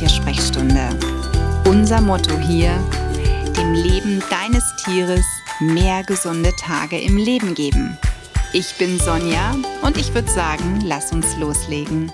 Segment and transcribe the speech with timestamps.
[0.00, 0.88] Tiersprechstunde.
[1.66, 2.74] Unser Motto hier,
[3.54, 5.26] dem Leben deines Tieres
[5.60, 7.98] mehr gesunde Tage im Leben geben.
[8.54, 12.10] Ich bin Sonja und ich würde sagen, lass uns loslegen.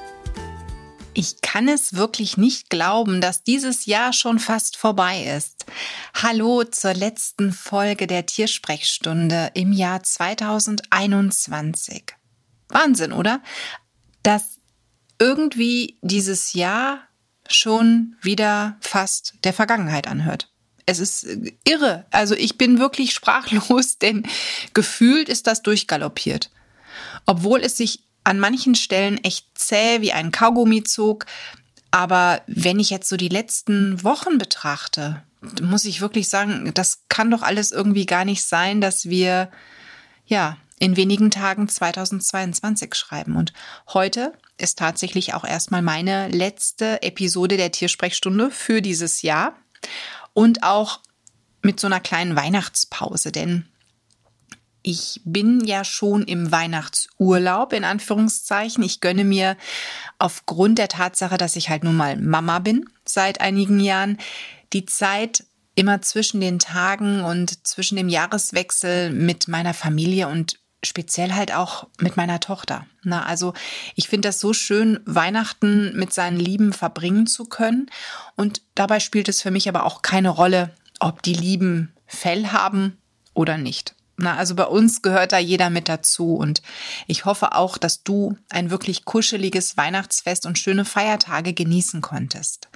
[1.15, 5.65] Ich kann es wirklich nicht glauben, dass dieses Jahr schon fast vorbei ist.
[6.13, 12.17] Hallo zur letzten Folge der Tiersprechstunde im Jahr 2021.
[12.67, 13.41] Wahnsinn, oder?
[14.25, 14.59] Dass
[15.21, 17.07] irgendwie dieses Jahr
[17.51, 20.49] schon wieder fast der Vergangenheit anhört.
[20.87, 21.27] Es ist
[21.65, 22.07] irre.
[22.11, 24.27] Also ich bin wirklich sprachlos, denn
[24.75, 26.51] gefühlt ist das durchgaloppiert.
[27.27, 31.27] Obwohl es sich an manchen Stellen echt zäh wie ein Kaugummi zog.
[31.91, 35.23] Aber wenn ich jetzt so die letzten Wochen betrachte,
[35.63, 39.51] muss ich wirklich sagen, das kann doch alles irgendwie gar nicht sein, dass wir,
[40.27, 43.37] ja, in wenigen Tagen 2022 schreiben.
[43.37, 43.53] Und
[43.93, 49.57] heute ist tatsächlich auch erstmal meine letzte Episode der Tiersprechstunde für dieses Jahr
[50.35, 51.01] und auch
[51.63, 53.67] mit so einer kleinen Weihnachtspause, denn
[54.83, 58.85] ich bin ja schon im Weihnachtsurlaub in Anführungszeichen.
[58.85, 59.57] Ich gönne mir
[60.21, 64.19] aufgrund der Tatsache, dass ich halt nun mal Mama bin seit einigen Jahren,
[64.73, 71.33] die Zeit immer zwischen den Tagen und zwischen dem Jahreswechsel mit meiner Familie und speziell
[71.33, 72.87] halt auch mit meiner Tochter.
[73.03, 73.55] Na, also
[73.95, 77.91] ich finde das so schön, Weihnachten mit seinen Lieben verbringen zu können.
[78.37, 82.99] Und dabei spielt es für mich aber auch keine Rolle, ob die Lieben Fell haben
[83.35, 83.95] oder nicht.
[84.19, 86.63] Na, also bei uns gehört da jeder mit dazu und
[87.07, 92.69] ich hoffe auch, dass du ein wirklich kuscheliges Weihnachtsfest und schöne Feiertage genießen konntest.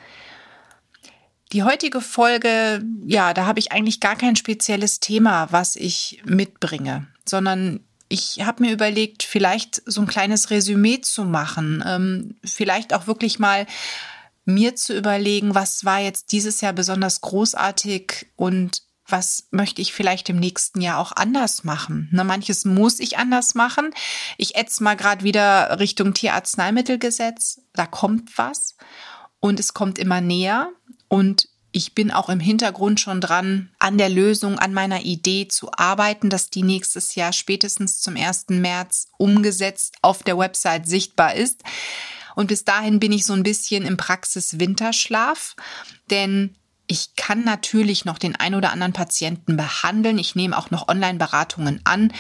[1.53, 7.09] Die heutige Folge, ja, da habe ich eigentlich gar kein spezielles Thema, was ich mitbringe,
[7.27, 13.07] sondern ich habe mir überlegt, vielleicht so ein kleines Resümee zu machen, ähm, vielleicht auch
[13.07, 13.67] wirklich mal
[14.45, 20.29] mir zu überlegen, was war jetzt dieses Jahr besonders großartig und was möchte ich vielleicht
[20.29, 22.09] im nächsten Jahr auch anders machen.
[22.13, 23.91] Ne, manches muss ich anders machen.
[24.39, 27.61] Ich ätze mal gerade wieder Richtung Tierarzneimittelgesetz.
[27.75, 28.77] Da kommt was
[29.39, 30.71] und es kommt immer näher
[31.09, 35.71] und ich bin auch im Hintergrund schon dran, an der Lösung, an meiner Idee zu
[35.73, 38.47] arbeiten, dass die nächstes Jahr spätestens zum 1.
[38.49, 41.63] März umgesetzt auf der Website sichtbar ist.
[42.35, 45.55] Und bis dahin bin ich so ein bisschen im Praxis-Winterschlaf,
[46.11, 50.19] denn ich kann natürlich noch den ein oder anderen Patienten behandeln.
[50.19, 52.13] Ich nehme auch noch Online-Beratungen an.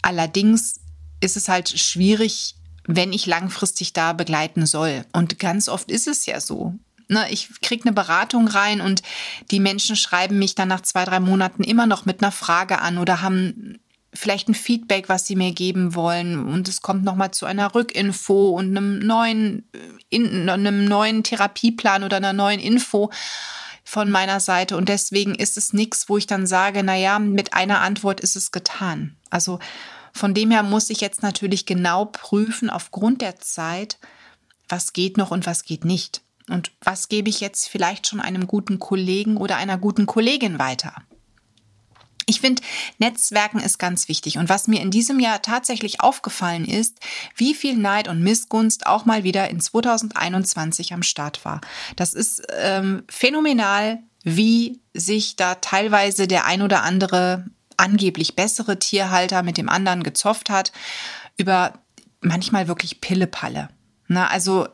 [0.00, 0.80] Allerdings
[1.20, 2.54] ist es halt schwierig,
[2.86, 5.04] wenn ich langfristig da begleiten soll.
[5.12, 9.02] Und ganz oft ist es ja so ne, ich kriege eine Beratung rein und
[9.50, 12.98] die Menschen schreiben mich dann nach zwei, drei Monaten immer noch mit einer Frage an
[12.98, 13.78] oder haben
[14.12, 18.50] vielleicht ein Feedback, was sie mir geben wollen und es kommt nochmal zu einer Rückinfo
[18.50, 19.68] und einem neuen,
[20.08, 23.10] in, einem neuen Therapieplan oder einer neuen Info
[23.84, 27.54] von meiner Seite und deswegen ist es nichts, wo ich dann sage, na ja, mit
[27.54, 29.16] einer Antwort ist es getan.
[29.30, 29.60] Also
[30.12, 33.98] von dem her muss ich jetzt natürlich genau prüfen aufgrund der Zeit,
[34.68, 36.22] was geht noch und was geht nicht.
[36.48, 40.94] Und was gebe ich jetzt vielleicht schon einem guten Kollegen oder einer guten Kollegin weiter?
[42.28, 42.62] Ich finde,
[42.98, 44.36] Netzwerken ist ganz wichtig.
[44.36, 46.98] Und was mir in diesem Jahr tatsächlich aufgefallen ist,
[47.36, 51.60] wie viel Neid und Missgunst auch mal wieder in 2021 am Start war.
[51.94, 57.46] Das ist ähm, phänomenal, wie sich da teilweise der ein oder andere
[57.76, 60.72] angeblich bessere Tierhalter mit dem anderen gezofft hat
[61.36, 61.74] über
[62.20, 63.68] manchmal wirklich Pillepalle.
[64.08, 64.66] Na, also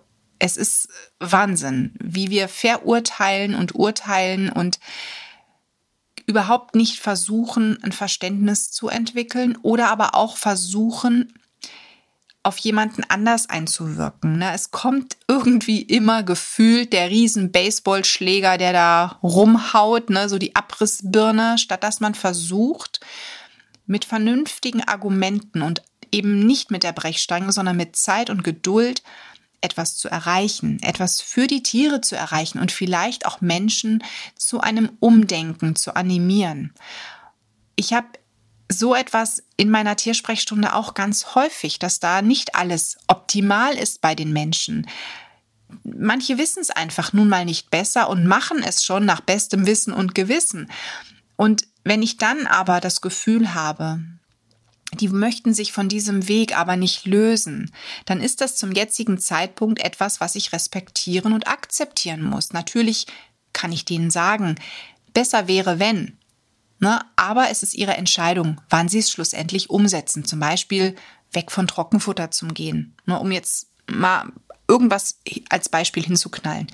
[0.43, 0.89] es ist
[1.21, 4.81] Wahnsinn, wie wir verurteilen und urteilen und
[6.27, 11.33] überhaupt nicht versuchen, ein Verständnis zu entwickeln oder aber auch versuchen,
[12.43, 14.39] auf jemanden anders einzuwirken.
[14.39, 14.53] Ne?
[14.53, 20.29] Es kommt irgendwie immer gefühlt der riesen Baseballschläger, der da rumhaut, ne?
[20.29, 22.99] so die Abrissbirne, statt dass man versucht,
[23.87, 29.05] mit vernünftigen Argumenten und eben nicht mit der Brechstange, sondern mit Zeit und Geduld
[29.63, 34.05] etwas zu erreichen, etwas für die Tiere zu erreichen und vielleicht auch Menschen
[34.37, 36.75] zu einem Umdenken zu animieren.
[37.77, 38.09] Ich habe
[38.69, 44.15] so etwas in meiner Tiersprechstunde auch ganz häufig, dass da nicht alles optimal ist bei
[44.15, 44.87] den Menschen.
[45.85, 49.93] Manche wissen es einfach nun mal nicht besser und machen es schon nach bestem Wissen
[49.93, 50.71] und Gewissen.
[51.37, 54.01] Und wenn ich dann aber das Gefühl habe,
[55.01, 57.73] die möchten sich von diesem Weg aber nicht lösen,
[58.05, 62.53] dann ist das zum jetzigen Zeitpunkt etwas, was ich respektieren und akzeptieren muss.
[62.53, 63.07] Natürlich
[63.53, 64.57] kann ich denen sagen,
[65.15, 66.19] besser wäre, wenn.
[66.79, 67.01] Ne?
[67.17, 70.25] Aber es ist ihre Entscheidung, wann sie es schlussendlich umsetzen.
[70.25, 70.97] Zum Beispiel
[71.33, 73.19] weg von Trockenfutter zum Gehen, ne?
[73.19, 74.31] um jetzt mal
[74.69, 75.19] irgendwas
[75.49, 76.67] als Beispiel hinzuknallen.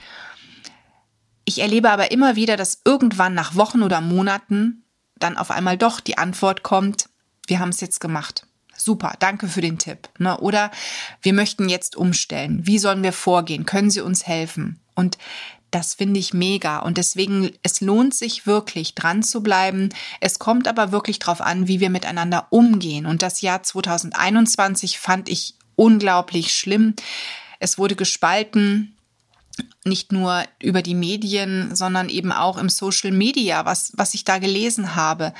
[1.44, 4.85] Ich erlebe aber immer wieder, dass irgendwann nach Wochen oder Monaten
[5.19, 7.09] dann auf einmal doch die Antwort kommt,
[7.49, 8.47] wir haben es jetzt gemacht.
[8.77, 10.09] Super, danke für den Tipp.
[10.19, 10.39] Ne?
[10.39, 10.71] Oder
[11.21, 12.61] wir möchten jetzt umstellen.
[12.65, 13.67] Wie sollen wir vorgehen?
[13.67, 14.81] Können Sie uns helfen?
[14.95, 15.19] Und
[15.71, 16.79] das finde ich mega.
[16.79, 19.91] Und deswegen, es lohnt sich wirklich dran zu bleiben.
[20.21, 23.05] Es kommt aber wirklich darauf an, wie wir miteinander umgehen.
[23.05, 26.95] Und das Jahr 2021 fand ich unglaublich schlimm.
[27.59, 28.95] Es wurde gespalten
[29.85, 34.39] nicht nur über die Medien, sondern eben auch im Social Media, was, was ich da
[34.39, 35.35] gelesen habe.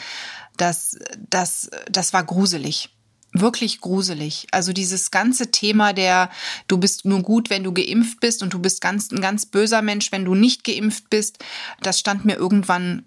[0.59, 0.99] Das,
[1.31, 2.91] das, das war gruselig.
[3.33, 4.47] Wirklich gruselig.
[4.53, 6.31] Also dieses ganze Thema der,
[6.67, 9.83] du bist nur gut, wenn du geimpft bist und du bist ganz, ein ganz böser
[9.83, 11.39] Mensch, wenn du nicht geimpft bist,
[11.81, 13.05] das stand mir irgendwann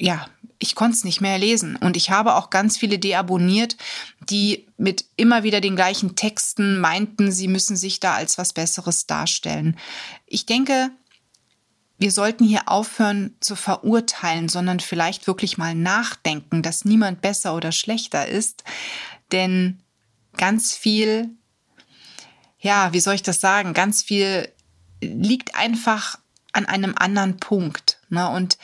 [0.00, 0.26] ja,
[0.58, 1.76] ich konnte es nicht mehr lesen.
[1.76, 3.76] Und ich habe auch ganz viele deabonniert,
[4.28, 9.06] die mit immer wieder den gleichen Texten meinten, sie müssen sich da als was Besseres
[9.06, 9.78] darstellen.
[10.26, 10.90] Ich denke,
[12.00, 17.72] wir sollten hier aufhören zu verurteilen, sondern vielleicht wirklich mal nachdenken, dass niemand besser oder
[17.72, 18.64] schlechter ist.
[19.32, 19.80] Denn
[20.38, 21.28] ganz viel,
[22.58, 24.48] ja, wie soll ich das sagen, ganz viel
[25.02, 26.18] liegt einfach
[26.54, 28.00] an einem anderen Punkt.
[28.08, 28.28] Ne?
[28.30, 28.56] Und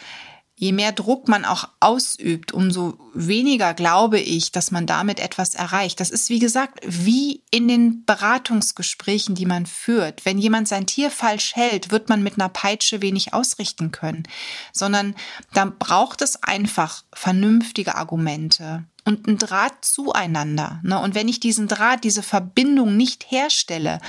[0.58, 6.00] je mehr Druck man auch ausübt, umso weniger glaube ich, dass man damit etwas erreicht.
[6.00, 10.25] Das ist, wie gesagt, wie in den Beratungsgesprächen, die man führt.
[10.25, 14.25] Wenn jemand sein Tier falsch hält, wird man mit einer Peitsche wenig ausrichten können,
[14.73, 15.14] sondern
[15.53, 20.81] da braucht es einfach vernünftige Argumente und ein Draht zueinander.
[20.82, 21.00] Ne?
[21.00, 24.00] Und wenn ich diesen Draht, diese Verbindung nicht herstelle,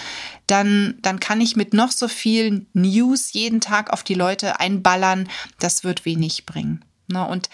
[0.48, 5.30] dann, dann kann ich mit noch so vielen News jeden Tag auf die Leute einballern.
[5.60, 6.84] Das wird wenig bringen.
[7.08, 7.26] Ne?
[7.26, 7.50] Und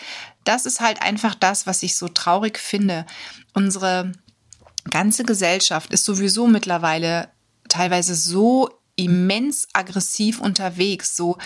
[0.45, 3.05] das ist halt einfach das, was ich so traurig finde.
[3.53, 4.13] Unsere
[4.89, 7.29] ganze Gesellschaft ist sowieso mittlerweile
[7.67, 11.37] teilweise so immens aggressiv unterwegs, so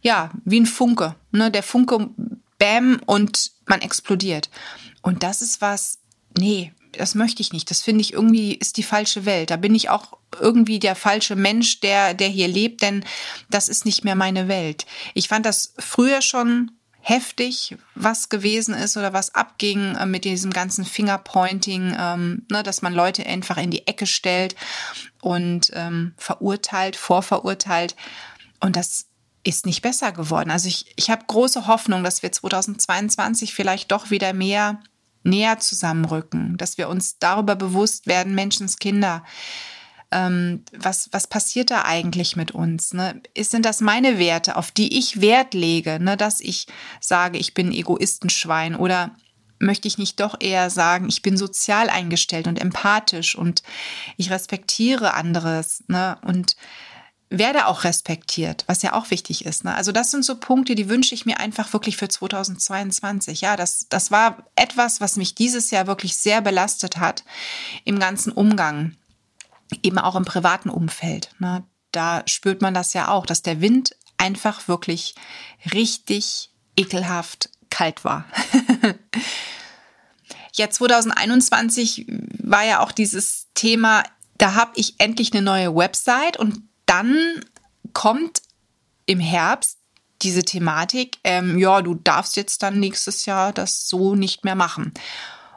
[0.00, 1.16] ja, wie ein Funke.
[1.32, 1.50] Ne?
[1.50, 2.10] Der Funke,
[2.58, 4.48] bam, und man explodiert.
[5.02, 5.98] Und das ist was,
[6.38, 7.70] nee, das möchte ich nicht.
[7.70, 9.50] Das finde ich irgendwie ist die falsche Welt.
[9.50, 13.04] Da bin ich auch irgendwie der falsche Mensch, der, der hier lebt, denn
[13.48, 14.86] das ist nicht mehr meine Welt.
[15.14, 20.52] Ich fand das früher schon heftig, was gewesen ist oder was abging äh, mit diesem
[20.52, 24.54] ganzen Fingerpointing, ähm, ne, dass man Leute einfach in die Ecke stellt
[25.22, 27.96] und ähm, verurteilt, vorverurteilt.
[28.60, 29.06] Und das
[29.44, 30.50] ist nicht besser geworden.
[30.50, 34.80] Also ich, ich habe große Hoffnung, dass wir 2022 vielleicht doch wieder mehr
[35.22, 39.22] näher zusammenrücken, dass wir uns darüber bewusst werden, Menschenskinder,
[40.12, 42.92] ähm, was, was passiert da eigentlich mit uns?
[42.94, 43.22] Ne?
[43.38, 46.16] Sind das meine Werte, auf die ich Wert lege, ne?
[46.16, 46.66] dass ich
[47.00, 49.14] sage, ich bin Egoistenschwein oder
[49.60, 53.62] möchte ich nicht doch eher sagen, ich bin sozial eingestellt und empathisch und
[54.16, 56.18] ich respektiere anderes ne?
[56.22, 56.56] und
[57.30, 59.64] werde auch respektiert, was ja auch wichtig ist.
[59.64, 59.74] Ne?
[59.74, 63.40] Also das sind so Punkte, die wünsche ich mir einfach wirklich für 2022.
[63.40, 67.22] Ja, das, das war etwas, was mich dieses Jahr wirklich sehr belastet hat
[67.84, 68.96] im ganzen Umgang,
[69.84, 71.30] eben auch im privaten Umfeld.
[71.38, 71.62] Ne?
[71.92, 75.14] Da spürt man das ja auch, dass der Wind einfach wirklich
[75.72, 78.24] richtig ekelhaft kalt war.
[80.54, 82.06] ja, 2021
[82.42, 84.02] war ja auch dieses Thema,
[84.36, 87.44] da habe ich endlich eine neue Website und dann
[87.92, 88.42] kommt
[89.06, 89.78] im Herbst
[90.22, 94.92] diese Thematik, ähm, ja, du darfst jetzt dann nächstes Jahr das so nicht mehr machen.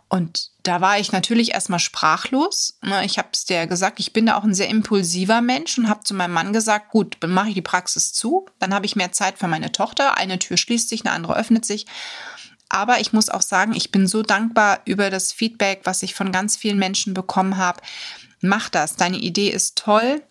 [0.10, 2.78] Und da war ich natürlich erstmal sprachlos.
[2.84, 5.90] Ne, ich habe es dir gesagt, ich bin da auch ein sehr impulsiver Mensch und
[5.90, 8.96] habe zu meinem Mann gesagt, gut, dann mache ich die Praxis zu, dann habe ich
[8.96, 10.18] mehr Zeit für meine Tochter.
[10.18, 11.88] Eine Tür schließt sich, eine andere öffnet sich.
[12.70, 16.32] Aber ich muss auch sagen, ich bin so dankbar über das Feedback, was ich von
[16.32, 17.82] ganz vielen Menschen bekommen habe.
[18.40, 20.22] Mach das, deine Idee ist toll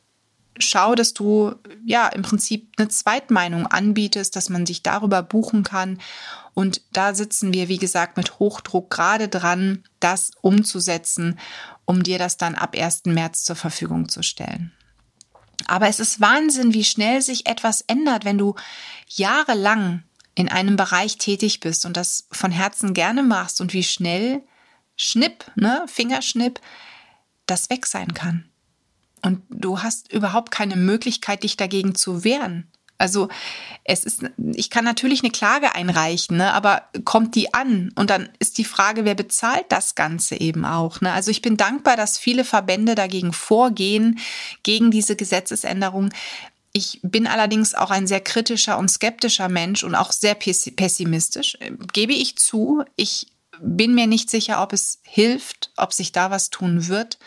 [0.59, 1.55] schau, dass du
[1.85, 5.99] ja im Prinzip eine Zweitmeinung anbietest, dass man sich darüber buchen kann.
[6.55, 11.39] Und da sitzen wir, wie gesagt, mit Hochdruck gerade dran, das umzusetzen,
[11.85, 13.07] um dir das dann ab 1.
[13.07, 14.73] März zur Verfügung zu stellen.
[15.67, 18.55] Aber es ist Wahnsinn, wie schnell sich etwas ändert, wenn du
[19.09, 20.03] jahrelang
[20.35, 24.43] in einem Bereich tätig bist und das von Herzen gerne machst und wie schnell
[24.97, 26.61] Schnipp, ne, Fingerschnipp,
[27.47, 28.52] das weg sein kann.
[29.23, 32.67] Und du hast überhaupt keine Möglichkeit, dich dagegen zu wehren.
[33.03, 33.29] Also
[33.83, 34.23] es ist,
[34.55, 37.91] ich kann natürlich eine Klage einreichen, ne, aber kommt die an?
[37.97, 41.01] Und dann ist die Frage, wer bezahlt das Ganze eben auch?
[41.01, 41.13] Ne?
[41.13, 44.21] Also ich bin dankbar, dass viele Verbände dagegen vorgehen,
[44.63, 46.11] gegen diese Gesetzesänderung.
[46.73, 51.59] Ich bin allerdings auch ein sehr kritischer und skeptischer Mensch und auch sehr pessimistisch,
[51.93, 52.85] gebe ich zu.
[52.95, 53.27] Ich
[53.61, 57.19] bin mir nicht sicher, ob es hilft, ob sich da was tun wird.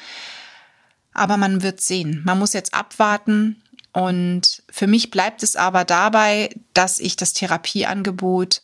[1.16, 2.22] Aber man wird sehen.
[2.26, 3.62] Man muss jetzt abwarten
[3.94, 8.62] Und für mich bleibt es aber dabei, dass ich das Therapieangebot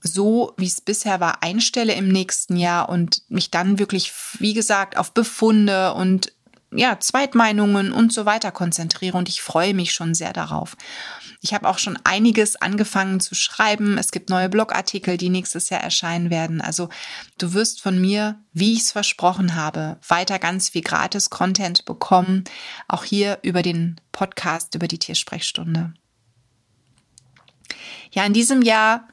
[0.00, 4.96] so, wie es bisher war, einstelle im nächsten Jahr und mich dann wirklich, wie gesagt,
[4.96, 6.32] auf Befunde und
[6.72, 10.76] ja, Zweitmeinungen und so weiter konzentriere und ich freue mich schon sehr darauf.
[11.44, 13.98] Ich habe auch schon einiges angefangen zu schreiben.
[13.98, 16.62] Es gibt neue Blogartikel, die nächstes Jahr erscheinen werden.
[16.62, 16.88] Also
[17.36, 22.44] du wirst von mir, wie ich es versprochen habe, weiter ganz viel gratis Content bekommen.
[22.88, 25.92] Auch hier über den Podcast, über die Tiersprechstunde.
[28.10, 29.06] Ja, in diesem Jahr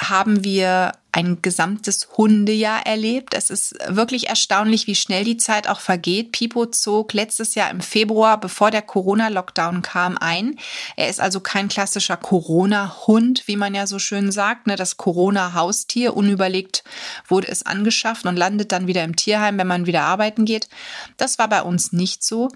[0.00, 3.34] haben wir ein gesamtes Hundejahr erlebt.
[3.34, 6.32] Es ist wirklich erstaunlich, wie schnell die Zeit auch vergeht.
[6.32, 10.58] Pipo zog letztes Jahr im Februar, bevor der Corona-Lockdown kam, ein.
[10.96, 14.76] Er ist also kein klassischer Corona-Hund, wie man ja so schön sagt, ne?
[14.76, 16.16] das Corona-Haustier.
[16.16, 16.84] Unüberlegt
[17.28, 20.68] wurde es angeschafft und landet dann wieder im Tierheim, wenn man wieder arbeiten geht.
[21.16, 22.48] Das war bei uns nicht so.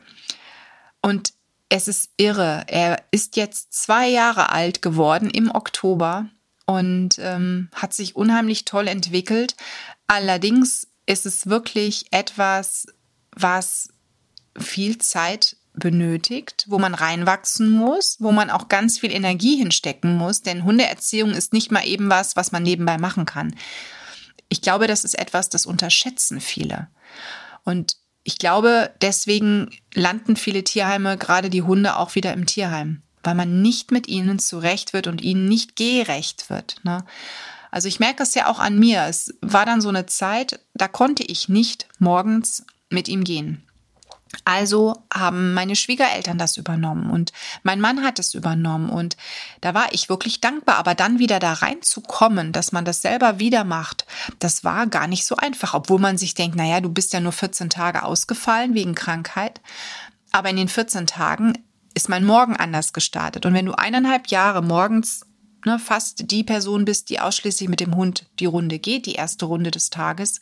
[1.01, 1.35] Und
[1.69, 2.65] es ist irre.
[2.69, 6.29] Er ist jetzt zwei Jahre alt geworden im Oktober
[6.67, 9.57] und ähm, hat sich unheimlich toll entwickelt.
[10.07, 12.87] Allerdings ist es wirklich etwas,
[13.33, 13.89] was
[14.59, 20.43] viel Zeit benötigt, wo man reinwachsen muss, wo man auch ganz viel Energie hinstecken muss,
[20.43, 23.55] denn Hundeerziehung ist nicht mal eben was, was man nebenbei machen kann.
[24.49, 26.89] Ich glaube, das ist etwas, das unterschätzen viele.
[27.65, 33.35] Und ich glaube, deswegen landen viele Tierheime, gerade die Hunde, auch wieder im Tierheim weil
[33.35, 36.77] man nicht mit ihnen zurecht wird und ihnen nicht gerecht wird.
[36.83, 37.05] Ne?
[37.71, 39.05] Also ich merke es ja auch an mir.
[39.09, 43.65] Es war dann so eine Zeit, da konnte ich nicht morgens mit ihm gehen.
[44.45, 49.17] Also haben meine Schwiegereltern das übernommen und mein Mann hat es übernommen und
[49.61, 50.77] da war ich wirklich dankbar.
[50.77, 54.07] Aber dann wieder da reinzukommen, dass man das selber wieder macht,
[54.39, 57.33] das war gar nicht so einfach, obwohl man sich denkt, naja, du bist ja nur
[57.33, 59.61] 14 Tage ausgefallen wegen Krankheit.
[60.33, 61.55] Aber in den 14 Tagen
[61.95, 63.47] ist mein Morgen anders gestartet.
[63.47, 65.25] Und wenn du eineinhalb Jahre morgens
[65.65, 69.47] ne, fast die Person bist, die ausschließlich mit dem Hund die Runde geht, die erste
[69.47, 70.41] Runde des Tages,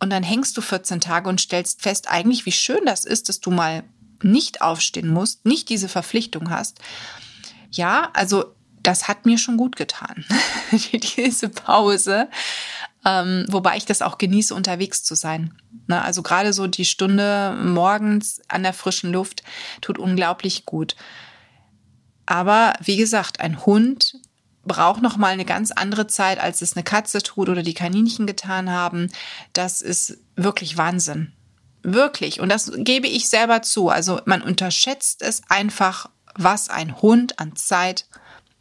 [0.00, 3.40] und dann hängst du 14 Tage und stellst fest, eigentlich wie schön das ist, dass
[3.40, 3.82] du mal
[4.22, 6.78] nicht aufstehen musst, nicht diese Verpflichtung hast.
[7.70, 10.24] Ja, also das hat mir schon gut getan,
[10.70, 12.28] diese Pause
[13.08, 15.54] ähm, wobei ich das auch genieße, unterwegs zu sein.
[15.86, 16.02] Ne?
[16.02, 19.42] Also gerade so die Stunde morgens an der frischen Luft
[19.80, 20.94] tut unglaublich gut.
[22.26, 24.16] Aber wie gesagt, ein Hund
[24.64, 28.26] braucht noch mal eine ganz andere Zeit, als es eine Katze tut oder die Kaninchen
[28.26, 29.08] getan haben.
[29.54, 31.32] Das ist wirklich Wahnsinn.
[31.82, 32.40] Wirklich.
[32.40, 33.88] Und das gebe ich selber zu.
[33.88, 38.06] Also man unterschätzt es einfach, was ein Hund an Zeit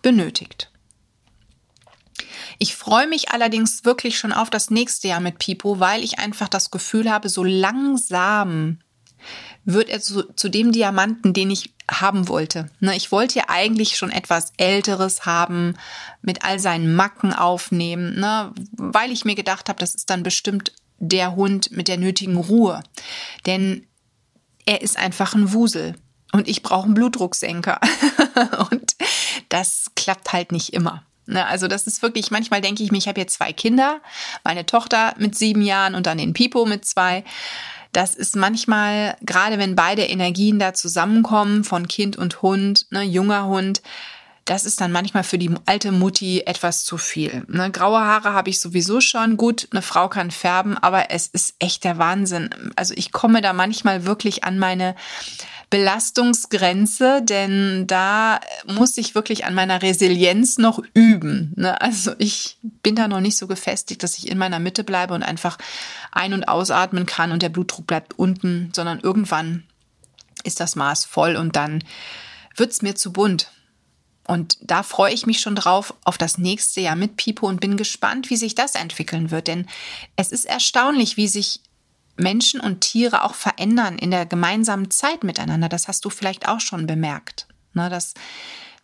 [0.01, 0.72] benötigt.
[2.60, 6.48] Ich freue mich allerdings wirklich schon auf das nächste Jahr mit Pipo, weil ich einfach
[6.48, 8.79] das Gefühl habe, so langsam
[9.65, 12.69] wird er zu, zu dem Diamanten, den ich haben wollte.
[12.79, 15.75] Ne, ich wollte ja eigentlich schon etwas Älteres haben,
[16.22, 20.72] mit all seinen Macken aufnehmen, ne, weil ich mir gedacht habe, das ist dann bestimmt
[21.00, 22.81] der Hund mit der nötigen Ruhe.
[23.46, 23.86] Denn
[24.65, 25.96] er ist einfach ein Wusel
[26.31, 27.79] und ich brauche einen Blutdrucksenker.
[28.72, 28.96] und
[29.50, 31.03] das klappt halt nicht immer.
[31.27, 34.00] Ne, also das ist wirklich, manchmal denke ich mir, ich habe jetzt zwei Kinder,
[34.46, 37.24] meine Tochter mit sieben Jahren und dann den Pipo mit zwei.
[37.91, 43.46] Das ist manchmal, gerade wenn beide Energien da zusammenkommen, von Kind und Hund, ne, junger
[43.48, 43.81] Hund,
[44.46, 47.43] das ist dann manchmal für die alte Mutti etwas zu viel.
[47.50, 49.36] Ne, graue Haare habe ich sowieso schon.
[49.36, 52.50] Gut, eine Frau kann färben, aber es ist echt der Wahnsinn.
[52.77, 54.96] Also ich komme da manchmal wirklich an meine
[55.69, 61.53] Belastungsgrenze, denn da muss ich wirklich an meiner Resilienz noch üben.
[61.57, 61.79] Ne?
[61.81, 65.24] Also ich bin da noch nicht so gefestigt, dass ich in meiner Mitte bleibe und
[65.24, 65.57] einfach
[66.12, 69.63] ein- und ausatmen kann und der Blutdruck bleibt unten, sondern irgendwann
[70.43, 71.83] ist das Maß voll und dann
[72.55, 73.51] wird's mir zu bunt.
[74.25, 77.77] Und da freue ich mich schon drauf auf das nächste Jahr mit Pipo und bin
[77.77, 79.47] gespannt, wie sich das entwickeln wird.
[79.47, 79.67] Denn
[80.17, 81.62] es ist erstaunlich, wie sich
[82.17, 85.69] Menschen und Tiere auch verändern in der gemeinsamen Zeit miteinander.
[85.69, 87.47] Das hast du vielleicht auch schon bemerkt.
[87.74, 88.13] Ne, dass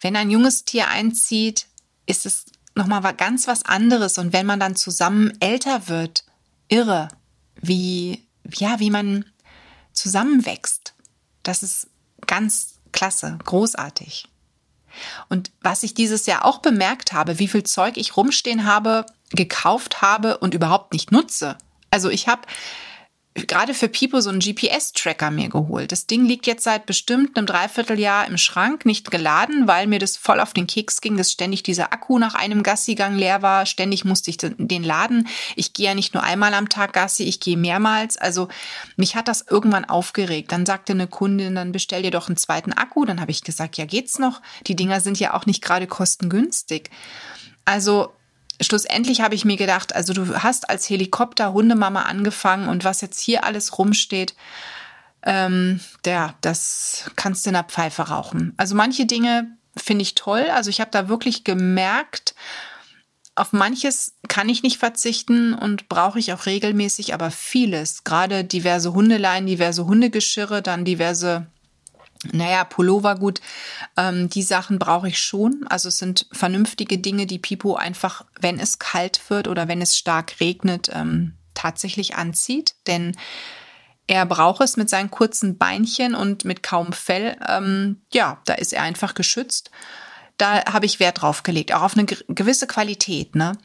[0.02, 1.68] wenn ein junges Tier einzieht,
[2.06, 4.18] ist es nochmal ganz was anderes.
[4.18, 6.26] Und wenn man dann zusammen älter wird,
[6.68, 7.08] irre,
[7.56, 9.26] wie, ja, wie man
[9.94, 10.94] zusammenwächst.
[11.44, 11.88] Das ist
[12.28, 14.28] ganz klasse, großartig.
[15.30, 20.02] Und was ich dieses Jahr auch bemerkt habe, wie viel Zeug ich rumstehen habe, gekauft
[20.02, 21.58] habe und überhaupt nicht nutze.
[21.90, 22.42] Also ich habe
[23.36, 25.92] gerade für Pipo so einen GPS-Tracker mir geholt.
[25.92, 30.18] Das Ding liegt jetzt seit bestimmt einem Dreivierteljahr im Schrank, nicht geladen, weil mir das
[30.18, 33.66] voll auf den Keks ging, dass ständig dieser Akku nach einem Gassigang leer war.
[33.66, 35.28] Ständig musste ich den laden.
[35.56, 38.18] Ich gehe ja nicht nur einmal am Tag Gassi, ich gehe mehrmals.
[38.18, 38.50] Also
[38.98, 40.52] mich hat das irgendwann aufgeregt.
[40.52, 43.04] Dann sagte eine Kundin, dann bestell dir doch einen zweiten Akku.
[43.06, 44.42] Dann habe ich gesagt, ja geht's noch.
[44.68, 46.92] Die Dinger sind ja auch nicht gerade kostengünstig.
[47.66, 48.14] Also
[48.62, 53.44] schlussendlich habe ich mir gedacht, also du hast als Helikopter-Hundemama angefangen und was jetzt hier
[53.44, 54.36] alles rumsteht,
[55.24, 58.54] ähm, der, das kannst du in der Pfeife rauchen.
[58.58, 60.48] Also manche Dinge finde ich toll.
[60.54, 62.36] Also ich habe da wirklich gemerkt,
[63.36, 68.94] auf manches kann ich nicht verzichten und brauche ich auch regelmäßig, aber vieles, gerade diverse
[68.94, 71.48] Hundeleien, diverse Hundegeschirre, dann diverse
[72.32, 73.42] naja, Pullover gut,
[73.98, 75.66] ähm, die Sachen brauche ich schon.
[75.70, 79.98] Also es sind vernünftige Dinge, die Pipo einfach, wenn es kalt wird oder wenn es
[79.98, 82.76] stark regnet, ähm, tatsächlich anzieht.
[82.88, 83.16] Denn
[84.08, 87.38] er braucht es mit seinen kurzen Beinchen und mit kaum Fell.
[87.48, 89.72] Ähm, ja, da ist er einfach geschützt.
[90.38, 93.36] Da habe ich Wert drauf gelegt, auch auf eine gewisse Qualität.
[93.36, 93.58] Ne?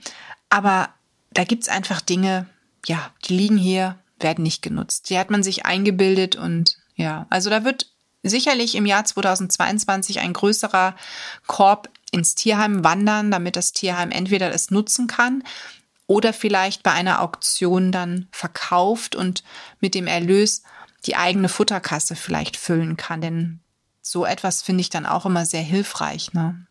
[0.51, 0.91] Aber
[1.33, 2.47] da gibt's einfach Dinge,
[2.87, 5.11] ja, die liegen hier, werden nicht genutzt.
[5.11, 7.91] Die hat man sich eingebildet und ja, also da wird
[8.23, 10.97] sicherlich im Jahr 2022 ein größerer
[11.47, 15.45] Korb ins Tierheim wandern, damit das Tierheim entweder es nutzen kann
[16.07, 19.45] oder vielleicht bei einer Auktion dann verkauft und
[19.81, 20.63] mit dem Erlös
[21.07, 23.21] die eigene Futterkasse vielleicht füllen kann.
[23.21, 23.61] Denn
[24.01, 26.33] so etwas finde ich dann auch immer sehr hilfreich.
[26.33, 26.67] Ne?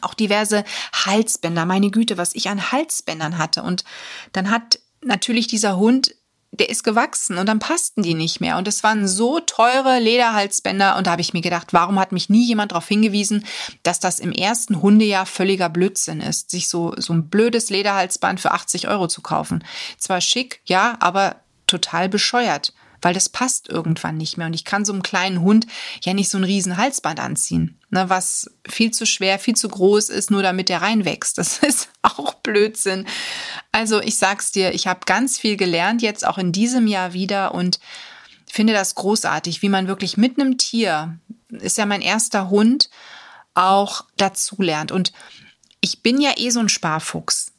[0.00, 3.62] Auch diverse Halsbänder, meine Güte, was ich an Halsbändern hatte.
[3.62, 3.84] Und
[4.32, 6.14] dann hat natürlich dieser Hund
[6.52, 8.58] der ist gewachsen und dann passten die nicht mehr.
[8.58, 10.96] Und es waren so teure Lederhalsbänder.
[10.96, 13.46] Und da habe ich mir gedacht, warum hat mich nie jemand darauf hingewiesen,
[13.82, 18.52] dass das im ersten Hundejahr völliger Blödsinn ist, sich so, so ein blödes Lederhalsband für
[18.52, 19.64] 80 Euro zu kaufen.
[19.96, 24.46] Zwar schick, ja, aber total bescheuert weil das passt irgendwann nicht mehr.
[24.46, 25.66] Und ich kann so einem kleinen Hund
[26.02, 30.08] ja nicht so ein riesen Halsband anziehen, ne, was viel zu schwer, viel zu groß
[30.08, 31.36] ist, nur damit der reinwächst.
[31.36, 33.06] Das ist auch Blödsinn.
[33.72, 37.54] Also ich sag's dir, ich habe ganz viel gelernt, jetzt auch in diesem Jahr wieder
[37.54, 37.80] und
[38.50, 42.90] finde das großartig, wie man wirklich mit einem Tier, ist ja mein erster Hund,
[43.54, 44.92] auch dazu lernt.
[44.92, 45.12] Und
[45.80, 47.52] ich bin ja eh so ein Sparfuchs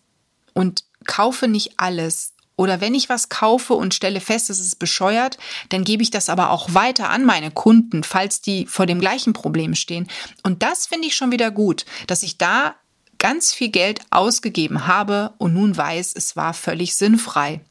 [0.53, 2.32] und kaufe nicht alles.
[2.55, 5.37] Oder wenn ich was kaufe und stelle fest, es ist bescheuert,
[5.69, 9.33] dann gebe ich das aber auch weiter an meine Kunden, falls die vor dem gleichen
[9.33, 10.07] Problem stehen.
[10.43, 12.75] Und das finde ich schon wieder gut, dass ich da
[13.17, 17.61] ganz viel Geld ausgegeben habe und nun weiß, es war völlig sinnfrei.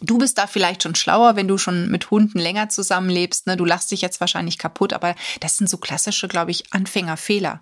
[0.00, 3.46] Du bist da vielleicht schon schlauer, wenn du schon mit Hunden länger zusammenlebst.
[3.46, 3.56] Ne?
[3.56, 7.60] Du lachst dich jetzt wahrscheinlich kaputt, aber das sind so klassische, glaube ich, Anfängerfehler.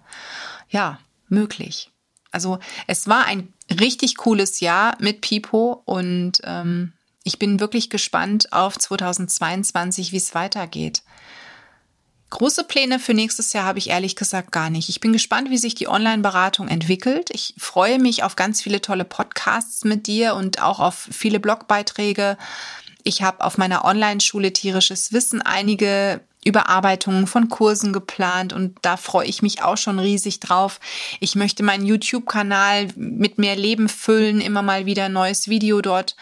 [0.69, 1.94] Ja, möglich.
[2.35, 6.93] Also es war ein richtig cooles Jahr mit Pipo und ähm,
[7.23, 11.03] ich bin wirklich gespannt auf 2022, wie es weitergeht.
[12.31, 14.89] Große Pläne für nächstes Jahr habe ich ehrlich gesagt gar nicht.
[14.89, 17.31] Ich bin gespannt, wie sich die Online-Beratung entwickelt.
[17.33, 22.37] Ich freue mich auf ganz viele tolle Podcasts mit dir und auch auf viele Blogbeiträge.
[23.05, 29.27] Ich habe auf meiner Online-Schule tierisches Wissen einige Überarbeitungen von Kursen geplant und da freue
[29.27, 30.81] ich mich auch schon riesig drauf.
[31.21, 36.17] Ich möchte meinen YouTube-Kanal mit mehr Leben füllen, immer mal wieder neues Video dort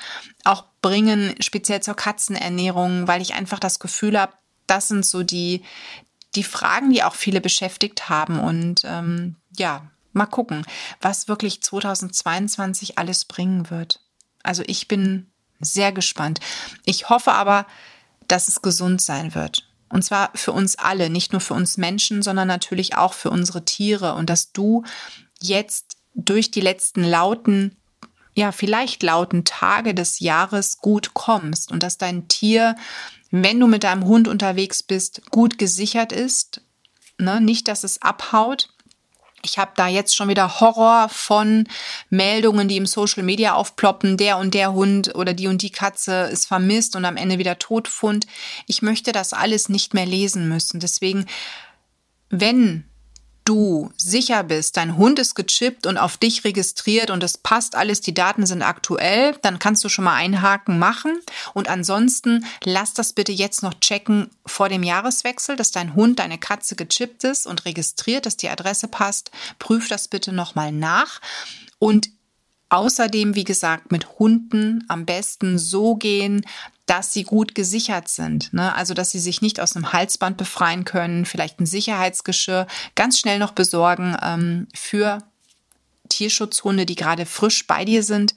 [0.44, 4.32] auch bringen, speziell zur Katzenernährung, weil ich einfach das Gefühl habe,
[4.66, 5.62] das sind so die,
[6.34, 8.40] die Fragen, die auch viele beschäftigt haben.
[8.40, 10.64] Und ähm, ja, mal gucken,
[11.00, 14.00] was wirklich 2022 alles bringen wird.
[14.42, 15.30] Also ich bin
[15.60, 16.40] sehr gespannt.
[16.84, 17.66] Ich hoffe aber,
[18.28, 19.68] dass es gesund sein wird.
[19.92, 23.64] Und zwar für uns alle, nicht nur für uns Menschen, sondern natürlich auch für unsere
[23.66, 24.14] Tiere.
[24.14, 24.84] Und dass du
[25.38, 27.76] jetzt durch die letzten lauten,
[28.34, 32.74] ja, vielleicht lauten Tage des Jahres gut kommst und dass dein Tier,
[33.30, 36.62] wenn du mit deinem Hund unterwegs bist, gut gesichert ist.
[37.18, 37.42] Ne?
[37.42, 38.70] Nicht, dass es abhaut,
[39.44, 41.68] ich habe da jetzt schon wieder Horror von
[42.10, 46.28] Meldungen, die im Social Media aufploppen, der und der Hund oder die und die Katze
[46.32, 48.26] ist vermisst und am Ende wieder Todfund.
[48.66, 50.78] Ich möchte das alles nicht mehr lesen müssen.
[50.78, 51.26] Deswegen,
[52.30, 52.84] wenn
[53.44, 58.00] du sicher bist, dein Hund ist gechippt und auf dich registriert und es passt alles,
[58.00, 61.20] die Daten sind aktuell, dann kannst du schon mal einhaken machen.
[61.54, 66.38] Und ansonsten lass das bitte jetzt noch checken vor dem Jahreswechsel, dass dein Hund, deine
[66.38, 69.30] Katze gechippt ist und registriert, dass die Adresse passt.
[69.58, 71.20] Prüf das bitte nochmal nach.
[71.78, 72.10] Und
[72.72, 76.42] Außerdem, wie gesagt, mit Hunden am besten so gehen,
[76.92, 78.52] dass sie gut gesichert sind.
[78.52, 78.74] Ne?
[78.74, 83.38] Also, dass sie sich nicht aus einem Halsband befreien können, vielleicht ein Sicherheitsgeschirr ganz schnell
[83.38, 85.20] noch besorgen ähm, für
[86.10, 88.34] Tierschutzhunde, die gerade frisch bei dir sind.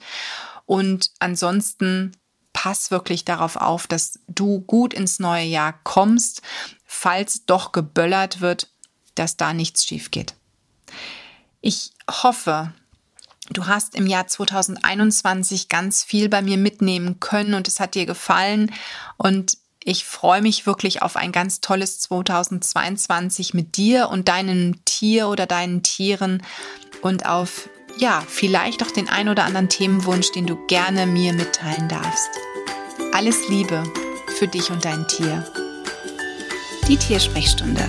[0.64, 2.12] Und ansonsten
[2.54, 6.40] pass wirklich darauf auf, dass du gut ins neue Jahr kommst,
[6.86, 8.70] falls doch geböllert wird,
[9.16, 10.32] dass da nichts schief geht.
[11.60, 12.72] Ich hoffe,
[13.50, 18.06] du hast im Jahr 2021 ganz viel bei mir mitnehmen können und es hat dir
[18.06, 18.72] gefallen
[19.16, 25.28] und ich freue mich wirklich auf ein ganz tolles 2022 mit dir und deinem Tier
[25.28, 26.42] oder deinen Tieren
[27.02, 31.88] und auf, ja, vielleicht auch den ein oder anderen Themenwunsch, den du gerne mir mitteilen
[31.88, 32.30] darfst.
[33.12, 33.84] Alles Liebe
[34.38, 35.44] für dich und dein Tier.
[36.88, 37.88] Die Tiersprechstunde.